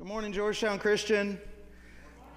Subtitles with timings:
[0.00, 1.38] Good morning, Georgetown Christian.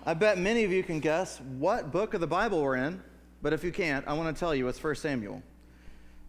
[0.06, 3.02] I bet many of you can guess what book of the Bible we're in,
[3.42, 5.42] but if you can't, I want to tell you it's 1 Samuel.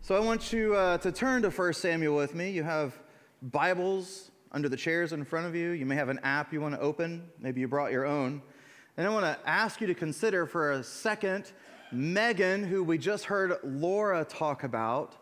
[0.01, 2.53] So I want you uh, to turn to 1 Samuel with me.
[2.53, 2.97] You have
[3.43, 5.71] Bibles under the chairs in front of you.
[5.71, 7.29] You may have an app you want to open.
[7.41, 8.41] Maybe you brought your own.
[8.96, 11.51] And I want to ask you to consider for a second
[11.91, 15.16] Megan, who we just heard Laura talk about.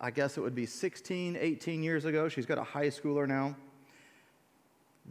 [0.00, 2.28] I guess it would be 16, 18 years ago.
[2.28, 3.54] She's got a high schooler now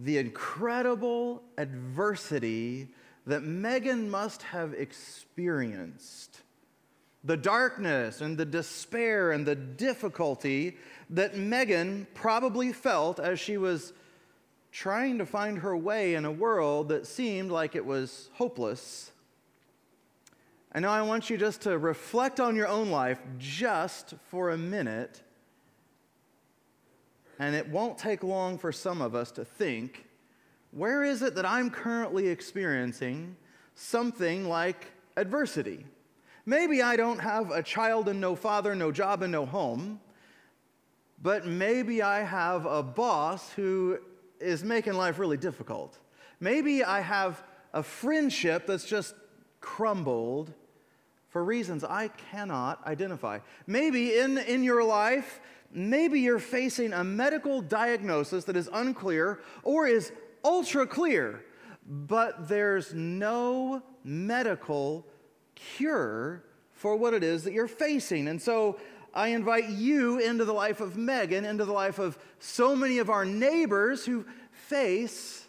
[0.03, 2.89] the incredible adversity
[3.27, 6.41] that Megan must have experienced.
[7.23, 10.77] The darkness and the despair and the difficulty
[11.11, 13.93] that Megan probably felt as she was
[14.71, 19.11] trying to find her way in a world that seemed like it was hopeless.
[20.71, 24.57] And now I want you just to reflect on your own life just for a
[24.57, 25.21] minute
[27.41, 30.05] and it won't take long for some of us to think
[30.69, 33.35] where is it that I'm currently experiencing
[33.73, 34.85] something like
[35.17, 35.83] adversity?
[36.45, 39.99] Maybe I don't have a child and no father, no job and no home,
[41.21, 43.97] but maybe I have a boss who
[44.39, 45.97] is making life really difficult.
[46.39, 49.15] Maybe I have a friendship that's just
[49.61, 50.53] crumbled
[51.29, 53.39] for reasons I cannot identify.
[53.65, 55.39] Maybe in, in your life,
[55.73, 60.11] maybe you're facing a medical diagnosis that is unclear or is
[60.43, 61.43] ultra clear,
[61.87, 65.05] but there's no medical
[65.55, 68.27] cure for what it is that you're facing.
[68.27, 68.79] And so
[69.13, 73.09] I invite you into the life of Megan, into the life of so many of
[73.09, 75.47] our neighbors who face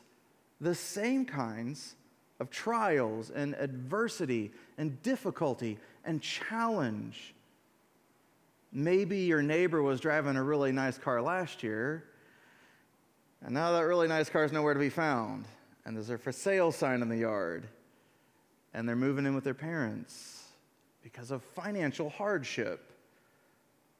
[0.61, 1.95] the same kinds
[2.41, 7.34] of trials and adversity and difficulty and challenge
[8.73, 12.05] Maybe your neighbor was driving a really nice car last year,
[13.45, 15.47] and now that really nice car is nowhere to be found.
[15.84, 17.67] And there's a for sale sign in the yard,
[18.73, 20.45] and they're moving in with their parents
[21.03, 22.92] because of financial hardship.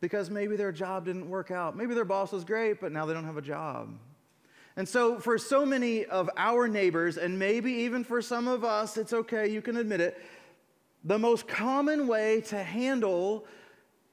[0.01, 1.77] Because maybe their job didn't work out.
[1.77, 3.99] Maybe their boss was great, but now they don't have a job.
[4.77, 8.97] And so, for so many of our neighbors, and maybe even for some of us,
[8.97, 10.19] it's okay, you can admit it,
[11.05, 13.45] the most common way to handle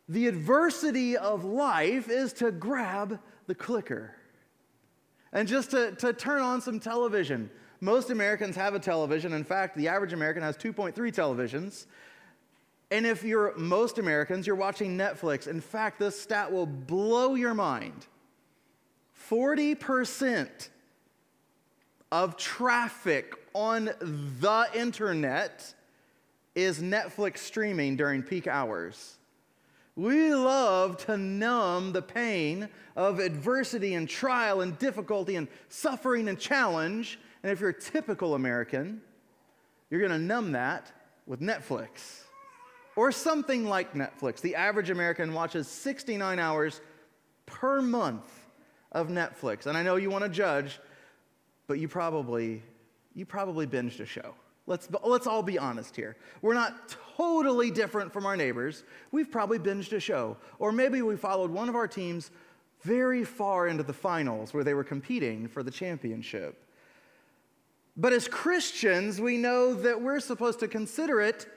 [0.09, 4.15] the adversity of life is to grab the clicker
[5.31, 7.49] and just to, to turn on some television.
[7.79, 9.33] Most Americans have a television.
[9.33, 11.85] In fact, the average American has 2.3 televisions.
[12.89, 15.47] And if you're most Americans, you're watching Netflix.
[15.47, 18.07] In fact, this stat will blow your mind
[19.29, 20.69] 40%
[22.11, 25.75] of traffic on the internet
[26.55, 29.18] is Netflix streaming during peak hours.
[29.99, 36.39] We love to numb the pain of adversity and trial and difficulty and suffering and
[36.39, 37.19] challenge.
[37.43, 39.01] And if you're a typical American,
[39.89, 40.89] you're going to numb that
[41.27, 42.21] with Netflix
[42.95, 44.39] or something like Netflix.
[44.39, 46.79] The average American watches 69 hours
[47.45, 48.47] per month
[48.93, 49.65] of Netflix.
[49.65, 50.79] And I know you want to judge,
[51.67, 52.63] but you probably
[53.13, 54.33] you probably binged a show.
[54.69, 56.15] Let's, let's all be honest here.
[56.43, 58.83] We're not totally different from our neighbors.
[59.11, 60.37] We've probably binged a show.
[60.59, 62.29] Or maybe we followed one of our teams
[62.83, 66.63] very far into the finals where they were competing for the championship.
[67.97, 71.47] But as Christians, we know that we're supposed to consider it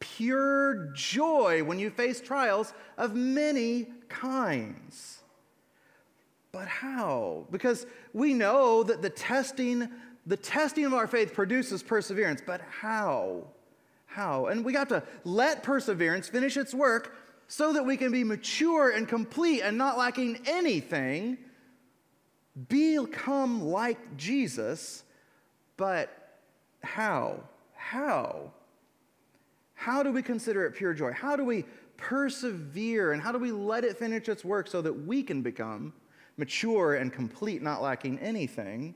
[0.00, 5.22] pure joy when you face trials of many kinds.
[6.50, 7.46] But how?
[7.52, 9.88] Because we know that the testing
[10.26, 13.44] the testing of our faith produces perseverance, but how?
[14.06, 14.46] How?
[14.46, 17.16] And we got to let perseverance finish its work
[17.48, 21.38] so that we can be mature and complete and not lacking anything,
[22.68, 25.04] become like Jesus.
[25.76, 26.40] But
[26.82, 27.40] how?
[27.74, 28.50] How?
[29.74, 31.12] How do we consider it pure joy?
[31.12, 31.64] How do we
[31.96, 35.92] persevere and how do we let it finish its work so that we can become
[36.36, 38.94] mature and complete, not lacking anything?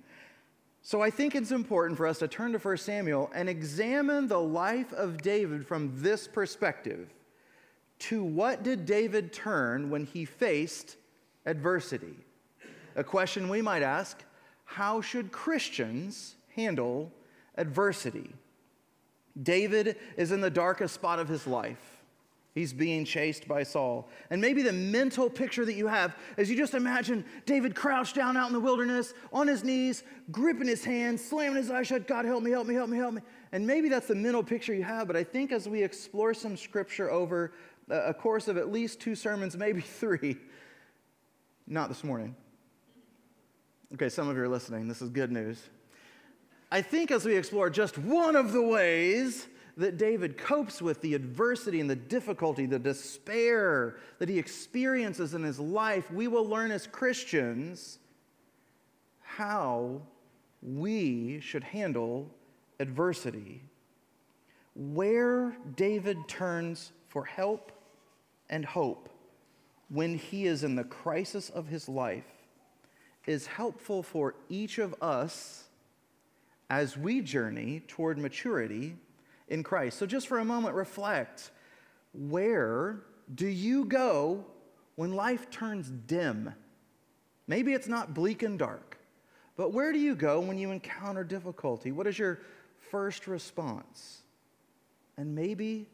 [0.83, 4.41] So I think it's important for us to turn to 1 Samuel and examine the
[4.41, 7.13] life of David from this perspective.
[8.01, 10.97] To what did David turn when he faced
[11.45, 12.17] adversity?
[12.97, 14.25] A question we might ask
[14.65, 17.13] how should Christians handle
[17.57, 18.31] adversity?
[19.43, 21.90] David is in the darkest spot of his life.
[22.55, 24.09] He's being chased by Saul.
[24.29, 28.37] And maybe the mental picture that you have is you just imagine David crouched down
[28.37, 30.03] out in the wilderness on his knees,
[30.33, 32.09] gripping his hands, slamming his eyes shut.
[32.09, 33.23] God, help me, help me, help me, help me.
[33.53, 35.07] And maybe that's the mental picture you have.
[35.07, 37.53] But I think as we explore some scripture over
[37.89, 40.37] a course of at least two sermons, maybe three,
[41.69, 42.35] not this morning.
[43.95, 44.89] Okay, some of you are listening.
[44.89, 45.69] This is good news.
[46.73, 49.49] I think as we explore just one of the ways
[49.81, 55.43] that David copes with the adversity and the difficulty, the despair that he experiences in
[55.43, 57.99] his life, we will learn as Christians
[59.23, 60.03] how
[60.63, 62.31] we should handle
[62.79, 63.63] adversity.
[64.75, 67.73] Where David turns for help
[68.51, 69.09] and hope
[69.89, 72.25] when he is in the crisis of his life
[73.27, 75.65] is helpful for each of us
[76.69, 78.97] as we journey toward maturity
[79.51, 79.99] in Christ.
[79.99, 81.51] So, just for a moment, reflect
[82.13, 83.03] where
[83.35, 84.45] do you go
[84.97, 86.55] when life turns dim?
[87.47, 88.99] Maybe it's not bleak and dark,
[89.57, 91.93] but where do you go when you encounter difficulty?
[91.93, 92.41] What is your
[92.91, 94.23] first response?
[95.17, 95.87] And maybe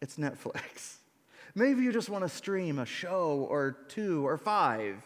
[0.00, 0.96] it's Netflix.
[1.56, 4.96] Maybe you just want to stream a show or two or five.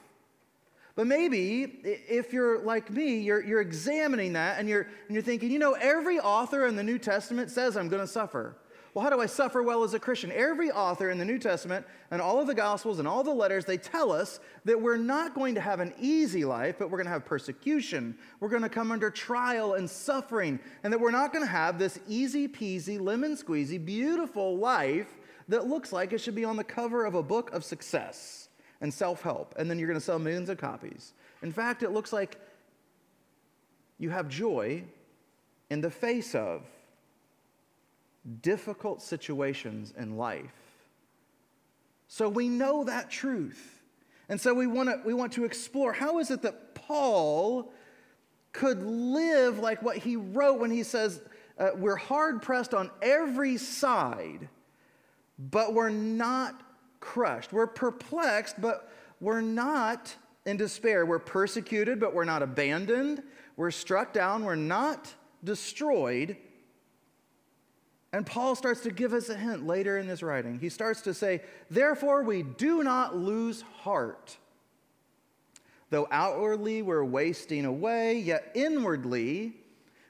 [0.99, 5.49] But maybe if you're like me, you're, you're examining that and you're, and you're thinking,
[5.49, 8.57] you know, every author in the New Testament says I'm going to suffer.
[8.93, 10.33] Well, how do I suffer well as a Christian?
[10.33, 13.65] Every author in the New Testament and all of the Gospels and all the letters,
[13.65, 17.07] they tell us that we're not going to have an easy life, but we're going
[17.07, 18.19] to have persecution.
[18.41, 21.79] We're going to come under trial and suffering, and that we're not going to have
[21.79, 25.17] this easy peasy, lemon squeezy, beautiful life
[25.47, 28.48] that looks like it should be on the cover of a book of success
[28.81, 31.13] and self help, and then you're going to sell millions of copies.
[31.43, 32.37] In fact, it looks like
[33.99, 34.85] you have joy
[35.71, 36.63] in the face of
[38.41, 40.53] difficult situations in life.
[42.09, 43.83] So we know that truth.
[44.29, 47.73] And so we want to we want to explore how is it that Paul
[48.53, 51.21] could live like what he wrote when he says
[51.59, 54.49] uh, we're hard pressed on every side,
[55.39, 56.61] but we're not
[57.01, 57.53] crushed.
[57.53, 58.91] We're perplexed, but
[59.21, 60.15] we're not
[60.47, 61.05] in despair.
[61.05, 63.23] We're persecuted, but we're not abandoned.
[63.57, 65.13] We're struck down, we're not
[65.43, 66.37] destroyed.
[68.13, 70.59] And Paul starts to give us a hint later in this writing.
[70.59, 74.37] He starts to say, Therefore, we do not lose heart.
[75.91, 79.55] Though outwardly we're wasting away, yet inwardly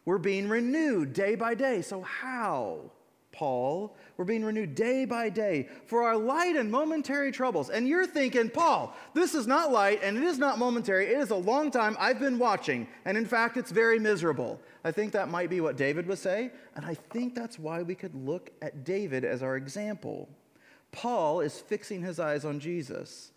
[0.05, 1.82] we're being renewed day by day.
[1.82, 2.91] So, how?
[3.32, 3.96] Paul.
[4.19, 7.70] We're being renewed day by day for our light and momentary troubles.
[7.70, 11.06] And you're thinking, Paul, this is not light and it is not momentary.
[11.06, 12.88] It is a long time I've been watching.
[13.05, 14.61] And in fact, it's very miserable.
[14.82, 16.50] I think that might be what David would say.
[16.75, 20.29] And I think that's why we could look at David as our example.
[20.91, 23.31] Paul is fixing his eyes on Jesus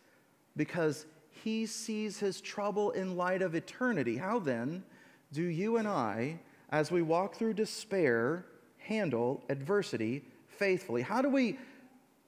[0.58, 4.18] because he sees his trouble in light of eternity.
[4.18, 4.84] How then
[5.32, 6.40] do you and I,
[6.72, 8.48] as we walk through despair,
[8.80, 10.24] handle adversity
[10.62, 11.02] faithfully?
[11.02, 11.58] How do we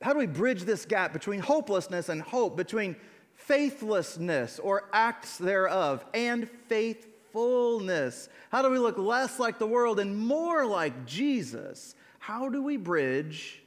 [0.01, 2.97] how do we bridge this gap between hopelessness and hope, between
[3.35, 8.27] faithlessness or acts thereof and faithfulness?
[8.51, 11.95] How do we look less like the world and more like Jesus?
[12.17, 13.61] How do we bridge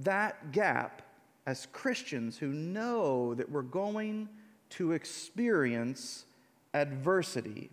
[0.00, 1.02] that gap
[1.46, 4.30] as Christians who know that we're going
[4.70, 6.24] to experience
[6.72, 7.70] adversity?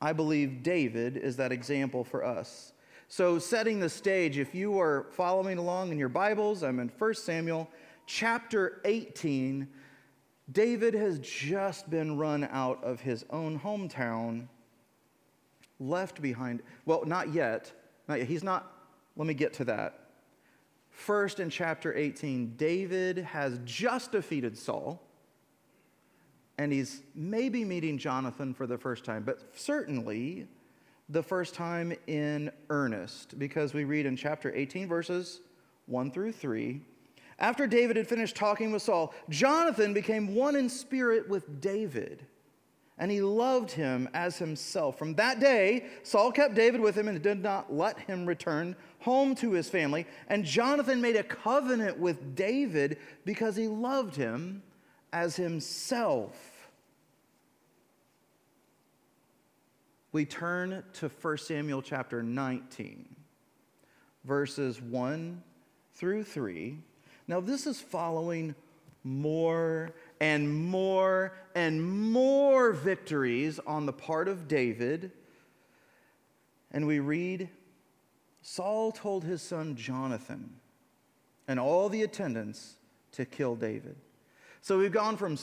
[0.00, 2.74] I believe David is that example for us.
[3.08, 7.14] So, setting the stage, if you are following along in your Bibles, I'm in 1
[7.14, 7.70] Samuel
[8.04, 9.68] chapter 18.
[10.50, 14.48] David has just been run out of his own hometown,
[15.78, 16.62] left behind.
[16.84, 17.72] Well, not yet.
[18.08, 18.26] Not yet.
[18.26, 18.72] He's not,
[19.14, 20.08] let me get to that.
[20.90, 25.00] First, in chapter 18, David has just defeated Saul,
[26.58, 30.48] and he's maybe meeting Jonathan for the first time, but certainly
[31.08, 35.40] the first time in earnest because we read in chapter 18, verses
[35.86, 36.80] 1 through 3.
[37.38, 42.24] After David had finished talking with Saul, Jonathan became one in spirit with David,
[42.98, 44.98] and he loved him as himself.
[44.98, 49.34] From that day, Saul kept David with him and did not let him return home
[49.36, 50.06] to his family.
[50.28, 52.96] And Jonathan made a covenant with David
[53.26, 54.62] because he loved him
[55.12, 56.55] as himself.
[60.16, 63.04] We turn to 1 Samuel chapter 19,
[64.24, 65.42] verses 1
[65.92, 66.78] through 3.
[67.28, 68.54] Now, this is following
[69.04, 75.12] more and more and more victories on the part of David.
[76.72, 77.50] And we read
[78.40, 80.48] Saul told his son Jonathan
[81.46, 82.76] and all the attendants
[83.12, 83.96] to kill David.
[84.62, 85.36] So we've gone from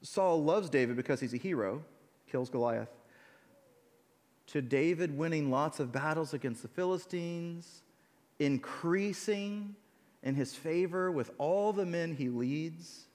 [0.00, 1.84] Saul loves David because he's a hero,
[2.30, 2.88] kills Goliath,
[4.48, 7.82] to David winning lots of battles against the Philistines,
[8.38, 9.74] increasing
[10.22, 13.06] in his favor with all the men he leads,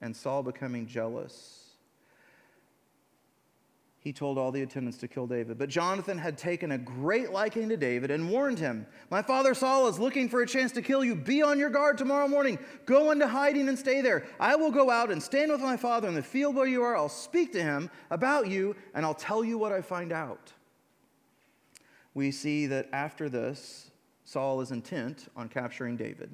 [0.00, 1.69] and Saul becoming jealous.
[4.00, 5.58] He told all the attendants to kill David.
[5.58, 9.88] But Jonathan had taken a great liking to David and warned him My father Saul
[9.88, 11.14] is looking for a chance to kill you.
[11.14, 12.58] Be on your guard tomorrow morning.
[12.86, 14.26] Go into hiding and stay there.
[14.40, 16.96] I will go out and stand with my father in the field where you are.
[16.96, 20.52] I'll speak to him about you, and I'll tell you what I find out.
[22.14, 23.90] We see that after this,
[24.24, 26.30] Saul is intent on capturing David.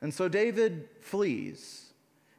[0.00, 1.87] And so David flees.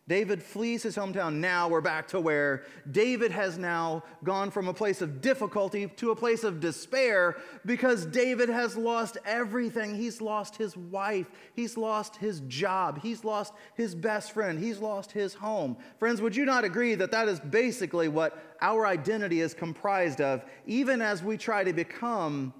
[0.09, 1.35] David flees his hometown.
[1.35, 6.09] Now we're back to where David has now gone from a place of difficulty to
[6.09, 9.93] a place of despair because David has lost everything.
[9.95, 15.11] He's lost his wife, he's lost his job, he's lost his best friend, he's lost
[15.11, 15.77] his home.
[15.99, 20.43] Friends, would you not agree that that is basically what our identity is comprised of,
[20.65, 22.51] even as we try to become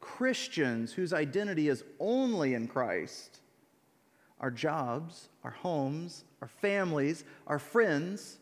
[0.00, 3.41] Christians whose identity is only in Christ?
[4.42, 8.38] Our jobs, our homes, our families, our friends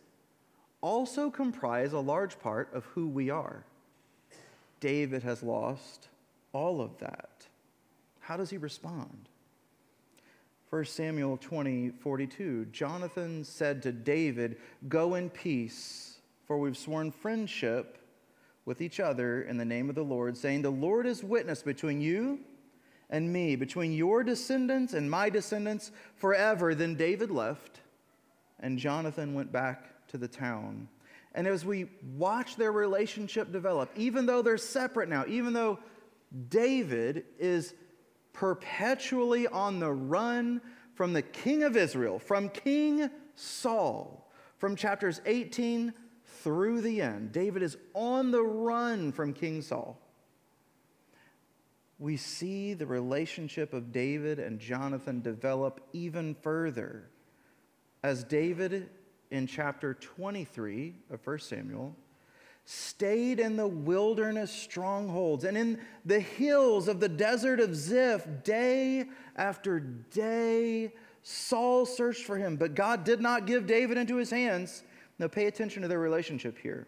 [0.80, 3.64] also comprise a large part of who we are.
[4.80, 6.08] David has lost
[6.54, 7.46] all of that.
[8.20, 9.28] How does he respond?
[10.70, 12.66] 1 Samuel 20, 42.
[12.66, 14.56] Jonathan said to David,
[14.88, 17.98] Go in peace, for we've sworn friendship
[18.64, 22.00] with each other in the name of the Lord, saying, The Lord is witness between
[22.00, 22.38] you
[23.10, 26.74] and me, between your descendants and my descendants forever.
[26.74, 27.80] Then David left
[28.60, 30.88] and Jonathan went back to the town.
[31.34, 31.86] And as we
[32.16, 35.78] watch their relationship develop, even though they're separate now, even though
[36.48, 37.74] David is
[38.32, 40.60] perpetually on the run
[40.94, 45.92] from the king of Israel, from King Saul, from chapters 18
[46.42, 49.98] through the end, David is on the run from King Saul.
[52.00, 57.10] We see the relationship of David and Jonathan develop even further
[58.02, 58.88] as David
[59.30, 61.94] in chapter 23 of 1 Samuel
[62.64, 69.04] stayed in the wilderness strongholds and in the hills of the desert of Ziph day
[69.36, 70.94] after day.
[71.22, 74.84] Saul searched for him, but God did not give David into his hands.
[75.18, 76.86] Now, pay attention to their relationship here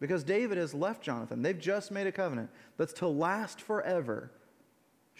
[0.00, 1.42] because David has left Jonathan.
[1.42, 4.30] They've just made a covenant that's to last forever.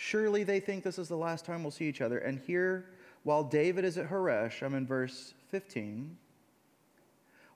[0.01, 2.19] Surely they think this is the last time we'll see each other.
[2.19, 2.87] And here
[3.25, 6.17] while David is at Horesh, I'm in verse 15.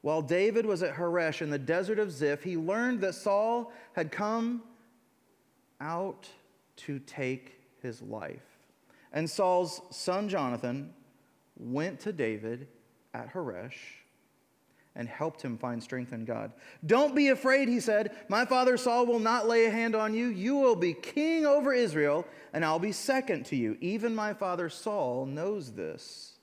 [0.01, 4.11] While David was at Horesh in the desert of Ziph, he learned that Saul had
[4.11, 4.65] come
[5.81, 6.29] out
[6.79, 8.59] to take his life.
[9.13, 10.93] And Saul's son Jonathan
[11.57, 12.67] went to David
[13.15, 14.02] at Horesh
[14.95, 16.53] and helped him find strength in God.
[16.85, 18.15] Don't be afraid, he said.
[18.29, 20.27] My father Saul will not lay a hand on you.
[20.27, 23.79] You will be king over Israel, and I'll be second to you.
[23.81, 26.35] Even my father Saul knows this.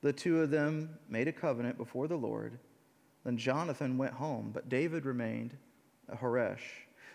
[0.00, 2.58] The two of them made a covenant before the Lord.
[3.24, 5.56] Then Jonathan went home, but David remained
[6.10, 6.60] at Horesh.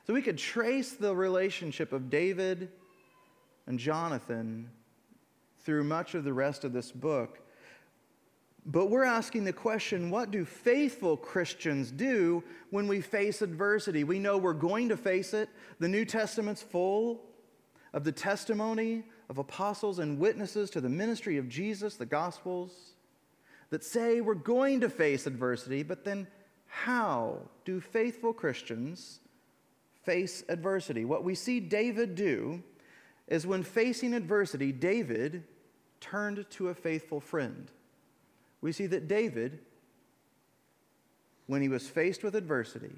[0.05, 2.69] So we could trace the relationship of David
[3.67, 4.69] and Jonathan
[5.59, 7.39] through much of the rest of this book.
[8.69, 14.03] But we're asking the question what do faithful Christians do when we face adversity?
[14.03, 15.47] We know we're going to face it.
[15.79, 17.21] The New Testament's full
[17.93, 22.73] of the testimony of apostles and witnesses to the ministry of Jesus, the Gospels,
[23.69, 26.27] that say we're going to face adversity, but then
[26.65, 29.21] how do faithful Christians
[30.03, 31.05] face adversity?
[31.05, 32.61] What we see David do
[33.29, 35.45] is when facing adversity, David
[36.01, 37.71] turned to a faithful friend
[38.61, 39.59] we see that David,
[41.45, 42.93] when he was faced with adversity,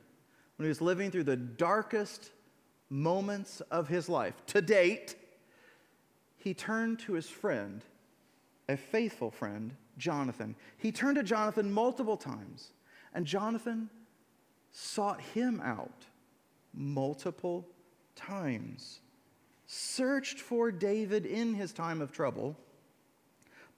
[0.55, 2.31] when he was living through the darkest
[2.89, 5.15] moments of his life to date,
[6.37, 7.83] he turned to his friend,
[8.67, 10.55] a faithful friend, Jonathan.
[10.77, 12.71] He turned to Jonathan multiple times,
[13.13, 13.89] and Jonathan
[14.71, 16.05] sought him out
[16.73, 17.67] multiple
[18.15, 19.01] times,
[19.65, 22.55] searched for David in his time of trouble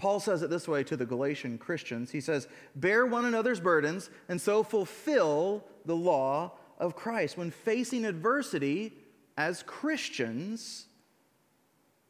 [0.02, 2.10] Paul says it this way to the Galatian Christians.
[2.10, 7.38] He says, Bear one another's burdens and so fulfill the law of Christ.
[7.38, 8.94] When facing adversity
[9.38, 10.88] as Christians,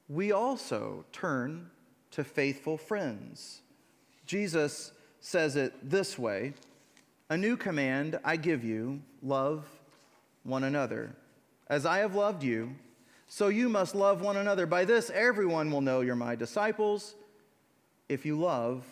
[0.07, 1.69] we also turn
[2.11, 3.61] to faithful friends.
[4.25, 6.53] Jesus says it this way
[7.29, 9.65] A new command I give you love
[10.43, 11.13] one another.
[11.67, 12.73] As I have loved you,
[13.27, 14.65] so you must love one another.
[14.65, 17.15] By this, everyone will know you're my disciples
[18.11, 18.85] if you love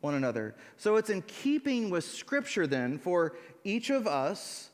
[0.00, 0.54] one another.
[0.76, 3.34] So it's in keeping with Scripture then for
[3.64, 4.70] each of us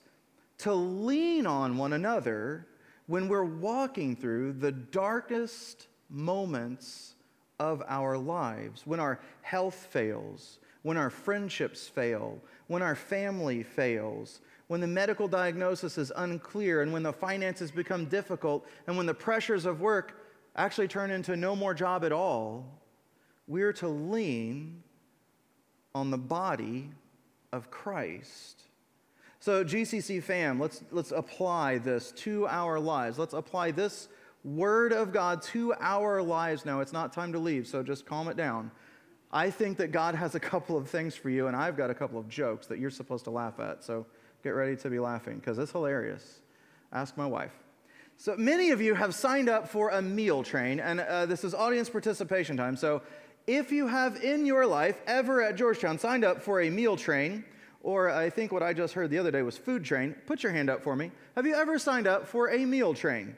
[0.58, 2.66] to lean on one another
[3.06, 7.14] when we're walking through the darkest moments
[7.60, 14.40] of our lives, when our health fails, when our friendships fail, when our family fails,
[14.66, 19.14] when the medical diagnosis is unclear, and when the finances become difficult, and when the
[19.14, 20.20] pressures of work
[20.56, 22.64] actually turn into no more job at all,
[23.46, 24.82] we're to lean
[25.94, 26.90] on the body
[27.52, 28.62] of Christ.
[29.40, 33.18] So, GCC fam, let's, let's apply this to our lives.
[33.18, 34.08] Let's apply this
[34.42, 36.80] word of God to our lives now.
[36.80, 38.70] It's not time to leave, so just calm it down.
[39.30, 41.94] I think that God has a couple of things for you, and I've got a
[41.94, 43.84] couple of jokes that you're supposed to laugh at.
[43.84, 44.06] So,
[44.42, 46.40] get ready to be laughing because it's hilarious.
[46.92, 47.52] Ask my wife.
[48.16, 51.52] So, many of you have signed up for a meal train, and uh, this is
[51.54, 52.76] audience participation time.
[52.76, 53.02] So,
[53.46, 57.44] if you have in your life ever at Georgetown signed up for a meal train,
[57.82, 60.52] or I think what I just heard the other day was food train, put your
[60.52, 61.10] hand up for me.
[61.36, 63.36] Have you ever signed up for a meal train?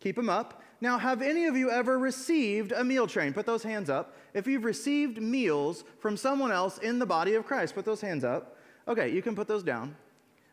[0.00, 0.62] Keep them up.
[0.80, 3.32] Now, have any of you ever received a meal train?
[3.32, 4.16] Put those hands up.
[4.34, 8.24] If you've received meals from someone else in the body of Christ, put those hands
[8.24, 8.56] up.
[8.88, 9.94] Okay, you can put those down.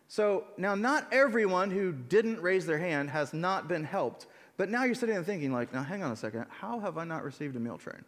[0.07, 4.27] So now, not everyone who didn't raise their hand has not been helped.
[4.57, 7.05] But now you're sitting there thinking, like, now hang on a second, how have I
[7.05, 8.03] not received a meal train?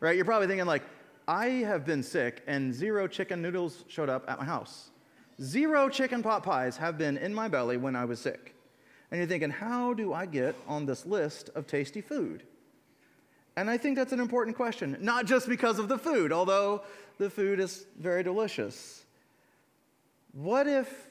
[0.00, 0.16] Right?
[0.16, 0.82] You're probably thinking, like,
[1.28, 4.90] I have been sick and zero chicken noodles showed up at my house.
[5.40, 8.54] Zero chicken pot pies have been in my belly when I was sick.
[9.10, 12.42] And you're thinking, how do I get on this list of tasty food?
[13.56, 16.82] And I think that's an important question, not just because of the food, although
[17.18, 19.04] the food is very delicious.
[20.32, 21.08] What if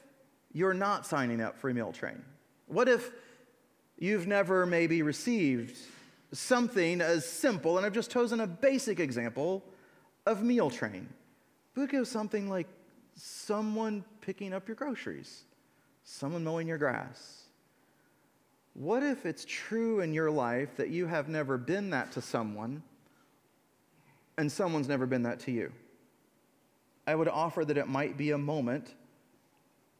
[0.52, 2.22] you're not signing up for a meal train?
[2.66, 3.10] What if
[3.98, 5.76] you've never maybe received
[6.32, 9.64] something as simple, and I've just chosen a basic example
[10.26, 11.08] of meal train?
[11.74, 12.68] Think of something like
[13.14, 15.42] someone picking up your groceries,
[16.04, 17.44] someone mowing your grass.
[18.74, 22.82] What if it's true in your life that you have never been that to someone
[24.38, 25.72] and someone's never been that to you?
[27.06, 28.94] I would offer that it might be a moment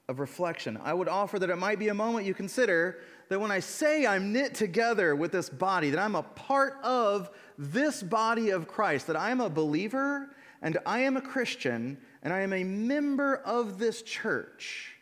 [0.08, 0.78] of reflection.
[0.82, 2.98] I would offer that it might be a moment you consider
[3.30, 7.30] that when I say I'm knit together with this body, that I'm a part of
[7.56, 12.32] this body of Christ, that I am a believer and I am a Christian and
[12.32, 14.96] I am a member of this church,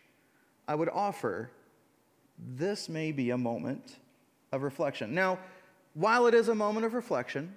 [0.68, 1.50] I would offer
[2.54, 3.96] this may be a moment
[4.52, 5.14] of reflection.
[5.14, 5.38] Now,
[5.94, 7.56] while it is a moment of reflection,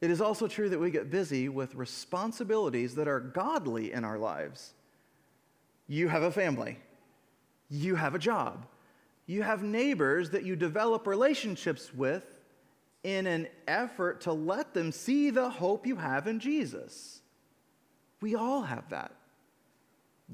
[0.00, 4.18] it is also true that we get busy with responsibilities that are godly in our
[4.18, 4.72] lives.
[5.86, 6.78] You have a family,
[7.68, 8.66] you have a job,
[9.26, 12.24] you have neighbors that you develop relationships with
[13.02, 17.20] in an effort to let them see the hope you have in Jesus.
[18.20, 19.12] We all have that.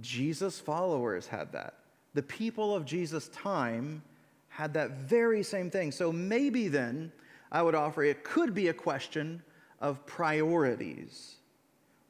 [0.01, 1.75] Jesus' followers had that.
[2.15, 4.03] The people of Jesus' time
[4.49, 5.93] had that very same thing.
[5.93, 7.13] So maybe then
[7.51, 9.43] I would offer it could be a question
[9.81, 11.37] of priorities.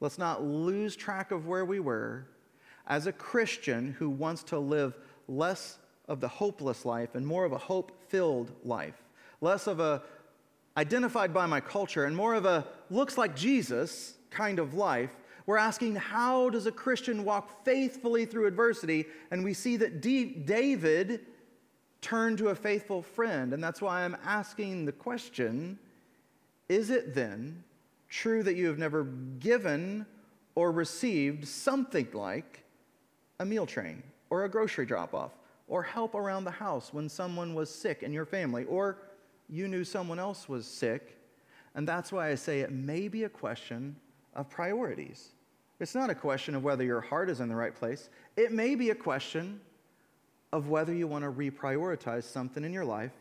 [0.00, 2.26] Let's not lose track of where we were
[2.86, 4.96] as a Christian who wants to live
[5.30, 9.00] less of the hopeless life and more of a hope filled life,
[9.40, 10.02] less of a
[10.76, 15.10] identified by my culture and more of a looks like Jesus kind of life,
[15.46, 19.06] we're asking how does a Christian walk faithfully through adversity?
[19.30, 21.26] And we see that D- David
[22.00, 23.52] turned to a faithful friend.
[23.52, 25.78] And that's why I'm asking the question
[26.68, 27.64] is it then
[28.08, 29.04] true that you have never
[29.40, 30.06] given
[30.54, 32.62] or received something like
[33.40, 35.32] a meal train or a grocery drop off
[35.68, 38.98] or help around the house when someone was sick in your family or
[39.48, 41.16] you knew someone else was sick.
[41.74, 43.96] And that's why I say it may be a question
[44.34, 45.30] of priorities.
[45.80, 48.08] It's not a question of whether your heart is in the right place.
[48.36, 49.60] It may be a question
[50.52, 53.12] of whether you want to reprioritize something in your life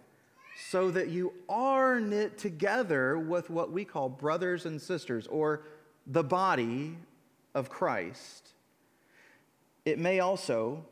[0.69, 5.61] so that you are knit together with what we call brothers and sisters or
[6.07, 6.97] the body
[7.53, 8.49] of Christ
[9.89, 10.85] it may also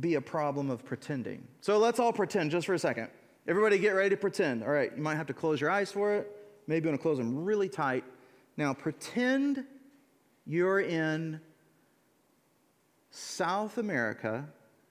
[0.00, 1.46] be a problem of pretending.
[1.60, 3.08] So let's all pretend just for a second.
[3.46, 4.62] Everybody get ready to pretend.
[4.62, 6.30] All right, you might have to close your eyes for it.
[6.66, 8.04] Maybe you want to close them really tight.
[8.56, 9.64] Now, pretend
[10.46, 11.40] you're in
[13.10, 14.46] South America.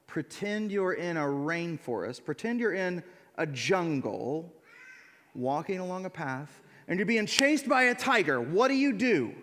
[0.05, 2.25] Pretend you're in a rainforest.
[2.25, 3.01] Pretend you're in
[3.37, 4.53] a jungle,
[5.33, 8.41] walking along a path, and you're being chased by a tiger.
[8.41, 9.33] What do you do?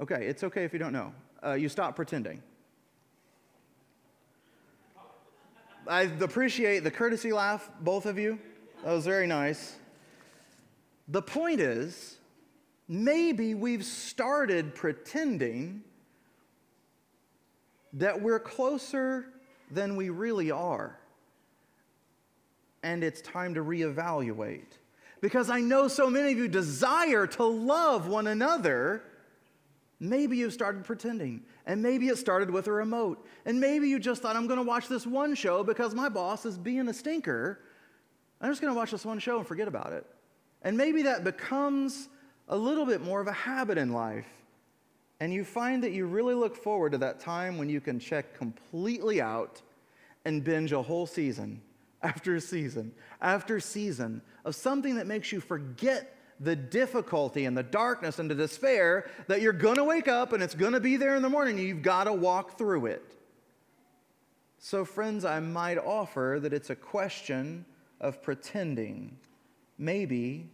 [0.00, 1.12] Okay, it's okay if you don't know
[1.44, 2.42] uh, you stop pretending.
[5.88, 8.38] I appreciate the courtesy laugh, both of you.
[8.84, 9.76] That was very nice.
[11.08, 12.18] The point is,
[12.88, 15.82] maybe we've started pretending
[17.94, 19.32] that we're closer
[19.70, 20.98] than we really are.
[22.82, 24.76] And it's time to reevaluate.
[25.22, 29.02] Because I know so many of you desire to love one another
[30.00, 34.22] Maybe you started pretending, and maybe it started with a remote, and maybe you just
[34.22, 37.60] thought, I'm going to watch this one show because my boss is being a stinker.
[38.40, 40.06] I'm just going to watch this one show and forget about it.
[40.62, 42.08] And maybe that becomes
[42.48, 44.26] a little bit more of a habit in life.
[45.20, 48.36] And you find that you really look forward to that time when you can check
[48.36, 49.60] completely out
[50.24, 51.60] and binge a whole season
[52.02, 58.18] after season after season of something that makes you forget the difficulty and the darkness
[58.18, 61.16] and the despair that you're going to wake up and it's going to be there
[61.16, 61.58] in the morning.
[61.58, 63.02] You've got to walk through it.
[64.58, 67.64] So, friends, I might offer that it's a question
[68.00, 69.16] of pretending.
[69.78, 70.48] Maybe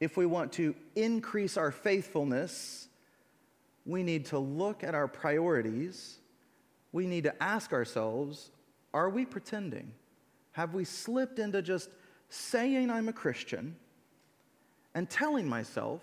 [0.00, 2.88] if we want to increase our faithfulness,
[3.84, 6.18] we need to look at our priorities.
[6.92, 8.50] We need to ask ourselves
[8.94, 9.92] are we pretending?
[10.52, 11.88] Have we slipped into just
[12.28, 13.74] saying I'm a Christian
[14.94, 16.00] and telling myself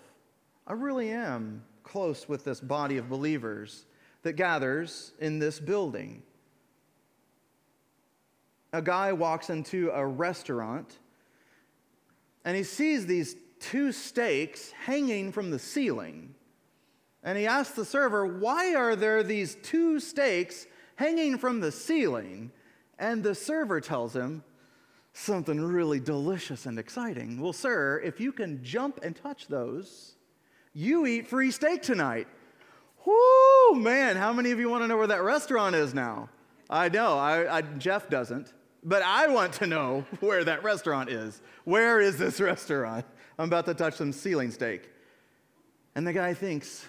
[0.66, 3.86] I really am close with this body of believers
[4.22, 6.22] that gathers in this building?
[8.72, 10.98] A guy walks into a restaurant
[12.44, 16.34] and he sees these two steaks hanging from the ceiling.
[17.22, 22.50] And he asks the server, Why are there these two steaks hanging from the ceiling?
[22.98, 24.42] And the server tells him,
[25.20, 27.42] Something really delicious and exciting.
[27.42, 30.14] Well, sir, if you can jump and touch those,
[30.72, 32.26] you eat free steak tonight.
[33.04, 36.30] Whoo, man, how many of you want to know where that restaurant is now?
[36.70, 41.42] I know, I, I, Jeff doesn't, but I want to know where that restaurant is.
[41.64, 43.04] Where is this restaurant?
[43.38, 44.88] I'm about to touch some ceiling steak.
[45.94, 46.86] And the guy thinks,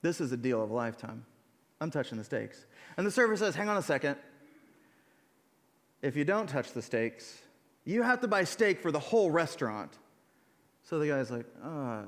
[0.00, 1.26] this is a deal of a lifetime.
[1.80, 2.66] I'm touching the steaks.
[2.96, 4.14] And the server says, Hang on a second.
[6.02, 7.40] If you don't touch the steaks,
[7.84, 9.92] you have to buy steak for the whole restaurant.
[10.82, 12.02] So the guy's like, uh,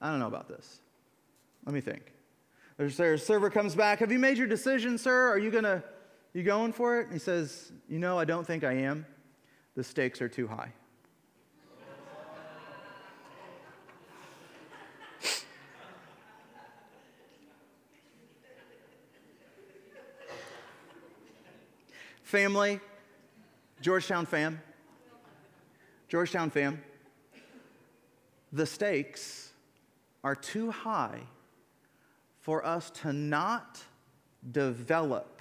[0.00, 0.80] I don't know about this.
[1.66, 2.12] Let me think.
[2.78, 3.98] The server comes back.
[3.98, 5.28] Have you made your decision, sir?
[5.28, 5.84] Are you gonna,
[6.32, 7.08] you going for it?
[7.12, 9.04] He says, You know, I don't think I am.
[9.76, 10.72] The stakes are too high.
[22.22, 22.80] Family,
[23.80, 24.60] Georgetown fam,
[26.08, 26.82] Georgetown fam,
[28.52, 29.52] the stakes
[30.22, 31.20] are too high
[32.40, 33.80] for us to not
[34.50, 35.40] develop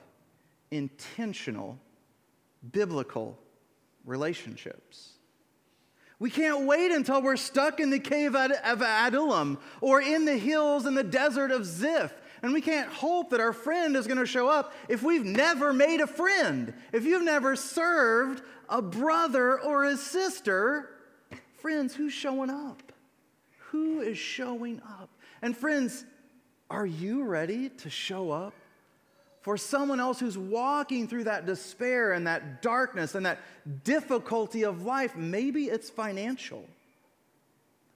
[0.72, 1.78] intentional
[2.72, 3.38] biblical
[4.06, 5.14] relationships.
[6.20, 10.86] We can't wait until we're stuck in the cave of Adullam or in the hills
[10.86, 14.26] in the desert of Ziph and we can't hope that our friend is going to
[14.26, 16.74] show up if we've never made a friend.
[16.94, 20.90] If you've never served a brother or a sister,
[21.58, 22.92] friends, who's showing up?
[23.72, 25.10] Who is showing up?
[25.42, 26.06] And friends,
[26.70, 28.54] are you ready to show up
[29.42, 33.40] for someone else who's walking through that despair and that darkness and that
[33.84, 35.16] difficulty of life?
[35.16, 36.64] Maybe it's financial.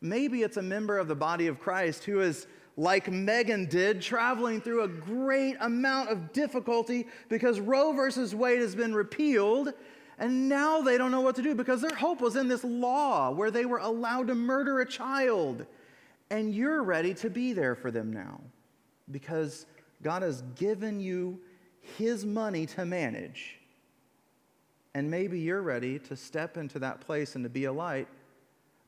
[0.02, 4.60] Maybe it's a member of the body of Christ who is like Megan did, traveling
[4.62, 9.74] through a great amount of difficulty because Roe versus Wade has been repealed.
[10.18, 13.32] And now they don't know what to do because their hope was in this law
[13.32, 15.66] where they were allowed to murder a child.
[16.30, 18.40] And you're ready to be there for them now
[19.12, 19.66] because
[20.02, 21.40] God has given you
[21.98, 23.60] His money to manage.
[24.96, 28.08] And maybe you're ready to step into that place and to be a light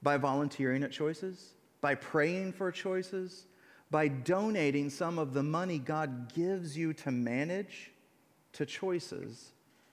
[0.03, 3.47] by volunteering at choices, by praying for choices,
[3.91, 7.91] by donating some of the money God gives you to manage
[8.53, 9.51] to choices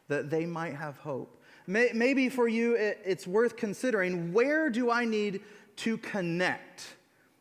[0.08, 1.40] that they might have hope.
[1.66, 5.42] Maybe for you, it's worth considering where do I need
[5.76, 6.96] to connect?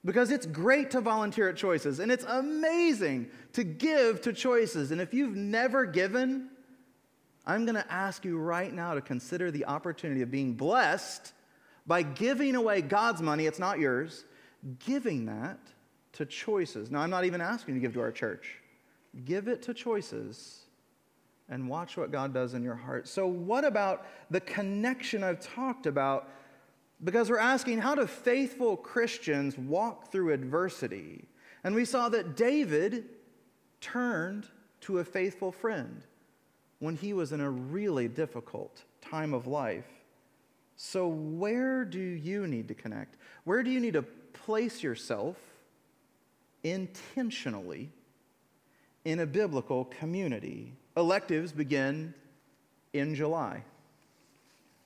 [0.05, 4.91] Because it's great to volunteer at choices and it's amazing to give to choices.
[4.91, 6.49] And if you've never given,
[7.45, 11.33] I'm going to ask you right now to consider the opportunity of being blessed
[11.87, 13.47] by giving away God's money.
[13.47, 14.23] It's not yours.
[14.85, 15.59] Giving that
[16.13, 16.91] to choices.
[16.91, 18.59] Now, I'm not even asking you to give to our church.
[19.25, 20.61] Give it to choices
[21.49, 23.07] and watch what God does in your heart.
[23.07, 26.29] So, what about the connection I've talked about?
[27.03, 31.25] Because we're asking, how do faithful Christians walk through adversity?
[31.63, 33.05] And we saw that David
[33.81, 34.47] turned
[34.81, 36.03] to a faithful friend
[36.79, 39.85] when he was in a really difficult time of life.
[40.77, 43.17] So, where do you need to connect?
[43.43, 45.37] Where do you need to place yourself
[46.63, 47.91] intentionally
[49.05, 50.73] in a biblical community.
[50.95, 52.13] Electives begin
[52.93, 53.63] in July.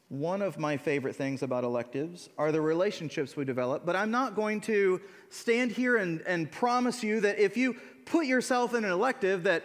[0.09, 4.35] One of my favorite things about electives are the relationships we develop, but I'm not
[4.35, 8.91] going to stand here and, and promise you that if you put yourself in an
[8.91, 9.63] elective that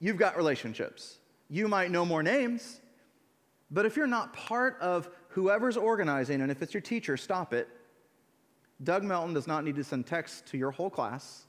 [0.00, 1.18] you've got relationships.
[1.48, 2.80] You might know more names,
[3.70, 7.68] but if you're not part of whoever's organizing, and if it's your teacher, stop it.
[8.82, 11.44] Doug Melton does not need to send texts to your whole class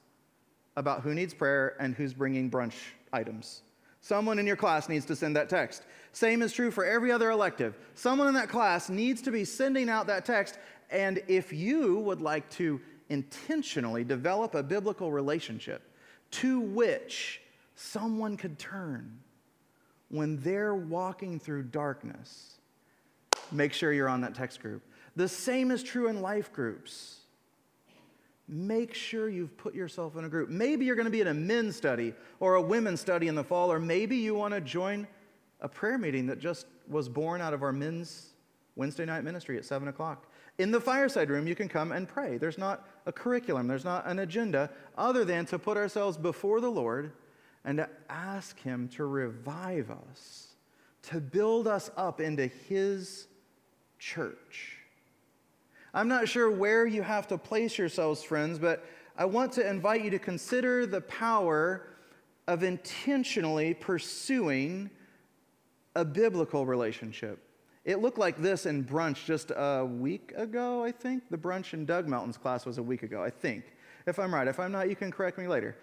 [0.76, 2.76] about who needs prayer and who's bringing brunch
[3.12, 3.62] items.
[4.02, 5.84] Someone in your class needs to send that text.
[6.12, 7.76] Same is true for every other elective.
[7.96, 10.60] Someone in that class needs to be sending out that text.
[10.92, 15.82] And if you would like to intentionally develop a biblical relationship
[16.32, 17.42] to which
[17.76, 19.18] someone could turn
[20.10, 22.60] when they're walking through darkness,
[23.52, 24.84] make sure you're on that text group.
[25.15, 27.19] The same is true in life groups
[28.47, 30.49] make sure you've put yourself in a group.
[30.49, 33.43] Maybe you're going to be in a men's study or a women's study in the
[33.43, 35.08] fall, or maybe you want to join
[35.62, 38.34] a prayer meeting that just was born out of our men's
[38.75, 40.28] Wednesday night ministry at 7 o'clock.
[40.58, 42.38] In the fireside room, you can come and pray.
[42.38, 46.71] There's not a curriculum, there's not an agenda other than to put ourselves before the
[46.71, 47.12] Lord
[47.63, 50.49] and to ask Him to revive us,
[51.04, 53.28] to build us up into His
[53.97, 54.85] church.
[55.95, 58.86] I'm not sure where you have to place yourselves, friends, but
[59.17, 61.88] I want to invite you to consider the power
[62.47, 64.89] of intentionally pursuing
[65.95, 67.39] a biblical relationship.
[67.86, 71.29] It looked like this in brunch just a week ago, I think.
[71.29, 73.63] The brunch in Doug Melton's class was a week ago, I think.
[74.05, 74.49] If I'm right.
[74.49, 75.77] If I'm not, you can correct me later.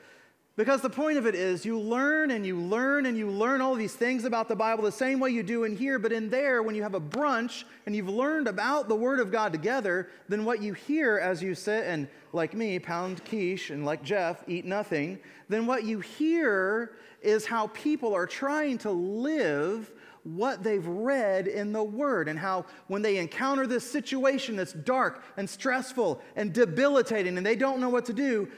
[0.55, 3.75] Because the point of it is, you learn and you learn and you learn all
[3.75, 6.63] these things about the Bible the same way you do in here, but in there,
[6.63, 10.45] when you have a brunch and you've learned about the Word of God together, then
[10.45, 14.67] what you hear as you sit and, like me, pound quiche and like Jeff, eat
[14.67, 19.91] nothing, then what you hear is how people are trying to live
[20.25, 25.25] what they've read in the Word, and how when they encounter this situation that's dark
[25.39, 28.49] and stressful and debilitating and they don't know what to do,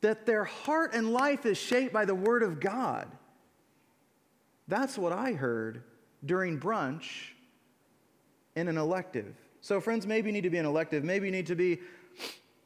[0.00, 3.10] that their heart and life is shaped by the Word of God.
[4.68, 5.82] That's what I heard
[6.24, 7.30] during brunch
[8.54, 9.34] in an elective.
[9.60, 11.04] So, friends, maybe you need to be an elective.
[11.04, 11.80] Maybe you need to be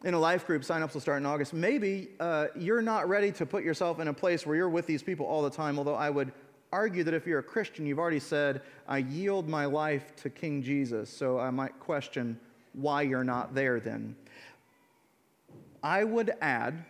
[0.04, 0.64] in a life group.
[0.64, 1.54] Sign-ups will start in August.
[1.54, 5.02] Maybe uh, you're not ready to put yourself in a place where you're with these
[5.02, 6.32] people all the time, although I would
[6.72, 10.62] argue that if you're a Christian, you've already said, I yield my life to King
[10.62, 11.10] Jesus.
[11.10, 12.38] So I might question
[12.72, 14.16] why you're not there then.
[15.82, 16.84] I would add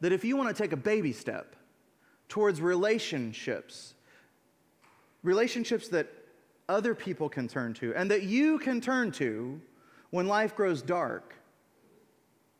[0.00, 1.56] that if you want to take a baby step
[2.28, 3.94] towards relationships,
[5.22, 6.08] relationships that
[6.68, 9.60] other people can turn to and that you can turn to
[10.10, 11.34] when life grows dark,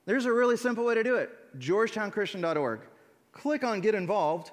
[0.06, 2.80] there's a really simple way to do it georgetownchristian.org.
[3.32, 4.50] Click on Get Involved,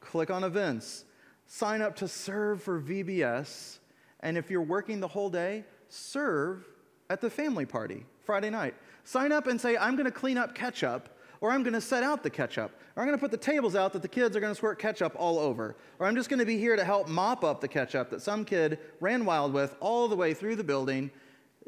[0.00, 1.04] click on Events,
[1.46, 3.78] sign up to serve for VBS,
[4.20, 6.66] and if you're working the whole day, serve
[7.10, 8.74] at the family party Friday night.
[9.04, 11.08] Sign up and say, I'm going to clean up ketchup
[11.40, 13.74] or I'm going to set out the ketchup, or I'm going to put the tables
[13.74, 16.40] out that the kids are going to squirt ketchup all over, or I'm just going
[16.40, 19.76] to be here to help mop up the ketchup that some kid ran wild with
[19.80, 21.10] all the way through the building.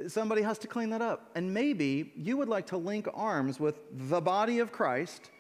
[0.07, 1.31] Somebody has to clean that up.
[1.35, 5.31] And maybe you would like to link arms with the body of Christ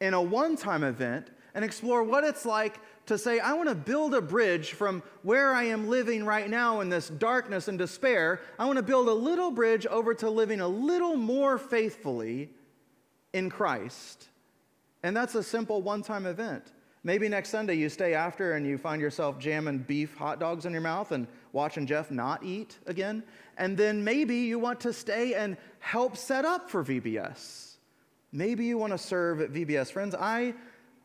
[0.00, 3.74] in a one time event and explore what it's like to say, I want to
[3.74, 8.40] build a bridge from where I am living right now in this darkness and despair.
[8.58, 12.50] I want to build a little bridge over to living a little more faithfully
[13.32, 14.28] in Christ.
[15.02, 16.72] And that's a simple one time event.
[17.04, 20.72] Maybe next Sunday you stay after and you find yourself jamming beef hot dogs in
[20.72, 23.22] your mouth and watching Jeff not eat again.
[23.56, 27.76] And then maybe you want to stay and help set up for VBS.
[28.32, 29.90] Maybe you want to serve at VBS.
[29.90, 30.54] Friends, I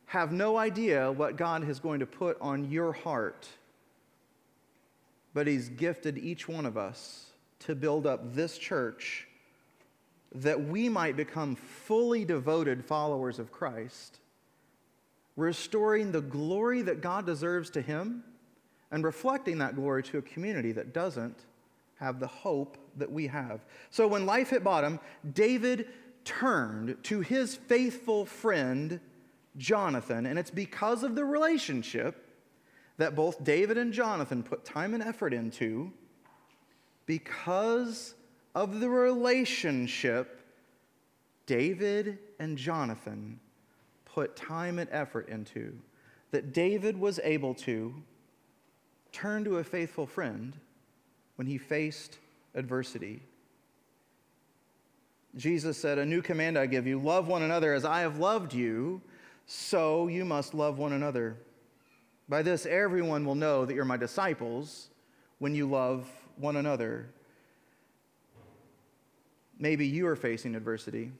[0.07, 3.47] have no idea what God is going to put on your heart,
[5.33, 7.27] but He's gifted each one of us
[7.59, 9.27] to build up this church
[10.35, 14.19] that we might become fully devoted followers of Christ,
[15.35, 18.23] restoring the glory that God deserves to Him
[18.91, 21.45] and reflecting that glory to a community that doesn't
[21.99, 23.61] have the hope that we have.
[23.89, 24.99] So when life hit bottom,
[25.33, 25.87] David
[26.25, 28.99] turned to his faithful friend
[29.57, 32.29] Jonathan, and it's because of the relationship
[32.97, 35.91] that both David and Jonathan put time and effort into
[37.05, 38.15] because
[38.55, 40.39] of the relationship
[41.45, 43.39] David and Jonathan
[44.05, 45.73] put time and effort into,
[46.31, 47.93] that David was able to
[49.11, 50.57] turn to a faithful friend
[51.35, 52.17] when he faced
[52.55, 53.21] adversity.
[55.35, 58.53] Jesus said, A new command I give you love one another as I have loved
[58.53, 59.01] you,
[59.45, 61.37] so you must love one another.
[62.29, 64.89] By this, everyone will know that you're my disciples
[65.39, 67.09] when you love one another.
[69.63, 71.13] Maybe you are facing adversity.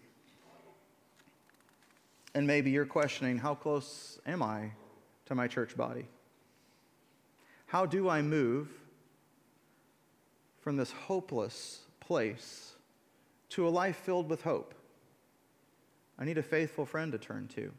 [2.36, 4.72] And maybe you're questioning how close am I
[5.28, 6.08] to my church body?
[7.68, 8.68] How do I move
[10.60, 12.74] from this hopeless place
[13.52, 14.74] to a life filled with hope?
[16.20, 17.72] I need a faithful friend to turn to.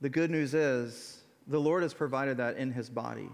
[0.00, 3.30] The good news is the Lord has provided that in his body.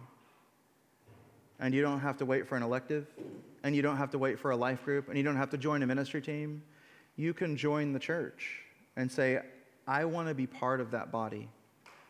[1.59, 3.07] And you don't have to wait for an elective,
[3.66, 5.59] and you don't have to wait for a life group, and you don't have to
[5.59, 6.62] join a ministry team.
[7.16, 8.61] You can join the church
[8.94, 9.40] and say,
[9.88, 11.48] I want to be part of that body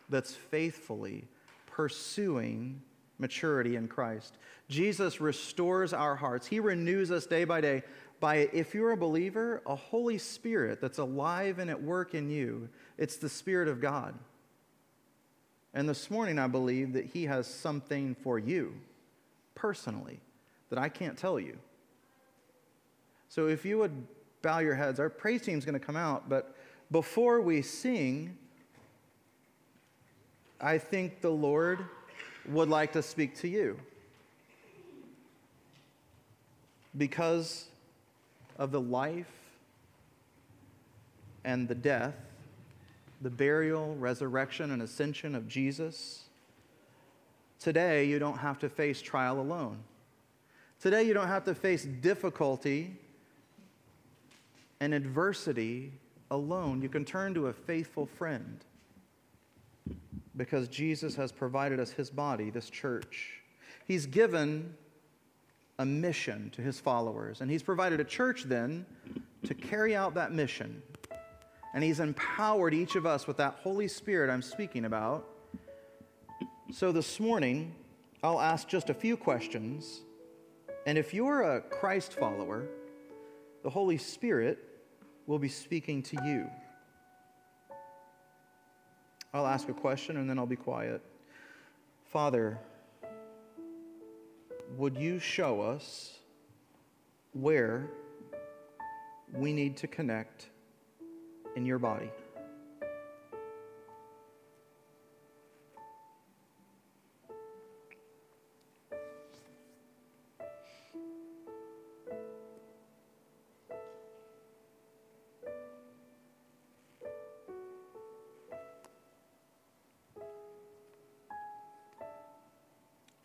[0.07, 1.27] that's faithfully
[1.65, 2.79] pursuing
[3.17, 4.37] maturity in Christ.
[4.69, 7.81] Jesus restores our hearts, He renews us day by day
[8.19, 12.69] by, if you're a believer, a Holy Spirit that's alive and at work in you.
[12.99, 14.13] It's the Spirit of God.
[15.73, 18.75] And this morning, I believe that He has something for you
[19.55, 20.19] personally
[20.69, 21.57] that I can't tell you.
[23.29, 24.07] So if you would
[24.41, 26.55] bow your heads, our praise team is going to come out, but
[26.91, 28.37] before we sing,
[30.59, 31.85] I think the Lord
[32.47, 33.77] would like to speak to you.
[36.97, 37.65] Because
[38.57, 39.31] of the life
[41.43, 42.15] and the death,
[43.21, 46.23] the burial, resurrection, and ascension of Jesus,
[47.59, 49.77] today you don't have to face trial alone.
[50.79, 52.95] Today you don't have to face difficulty
[54.79, 55.91] and adversity
[56.29, 56.81] alone.
[56.81, 58.63] You can turn to a faithful friend
[60.35, 63.41] because Jesus has provided us his body, this church.
[63.85, 64.75] He's given
[65.79, 68.85] a mission to his followers, and he's provided a church then
[69.45, 70.81] to carry out that mission.
[71.73, 75.27] And he's empowered each of us with that Holy Spirit I'm speaking about.
[76.71, 77.73] So this morning,
[78.23, 80.01] I'll ask just a few questions.
[80.87, 82.65] And if you're a Christ follower,
[83.61, 84.57] the Holy Spirit
[85.25, 86.49] will be speaking to you.
[89.33, 91.01] I'll ask a question and then I'll be quiet.
[92.05, 92.57] Father,
[94.77, 96.19] would you show us
[97.33, 97.89] where
[99.33, 100.47] we need to connect
[101.57, 102.09] in your body?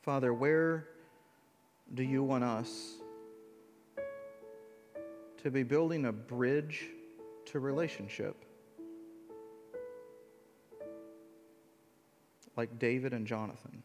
[0.02, 0.88] Father, where
[1.94, 2.94] do you want us
[5.44, 6.88] to be building a bridge
[7.46, 8.34] to relationship?
[12.56, 13.80] Like David and Jonathan.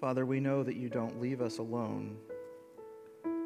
[0.00, 2.16] Father, we know that you don't leave us alone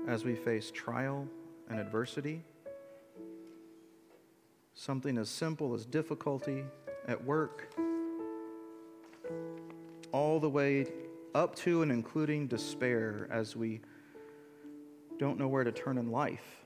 [0.06, 1.26] as we face trial
[1.72, 2.42] and adversity.
[4.74, 6.64] Something as simple as difficulty
[7.08, 7.74] at work,
[10.12, 10.86] all the way
[11.34, 13.80] up to and including despair as we
[15.18, 16.62] don't know where to turn in life.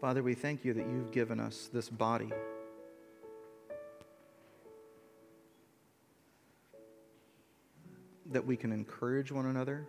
[0.00, 2.30] Father, we thank you that you've given us this body.
[8.32, 9.86] That we can encourage one another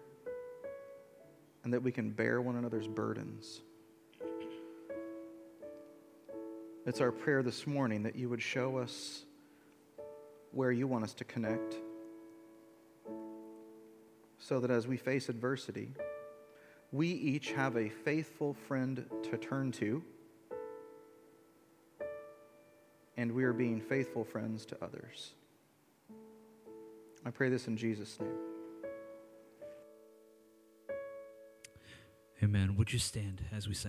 [1.63, 3.61] and that we can bear one another's burdens.
[6.85, 9.23] It's our prayer this morning that you would show us
[10.51, 11.75] where you want us to connect
[14.37, 15.93] so that as we face adversity,
[16.91, 20.03] we each have a faithful friend to turn to,
[23.15, 25.33] and we are being faithful friends to others.
[27.25, 28.37] I pray this in Jesus' name.
[32.43, 32.75] Amen.
[32.75, 33.81] Would you stand as we sing?